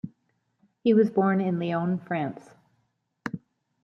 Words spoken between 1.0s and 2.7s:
born in Lyon, France.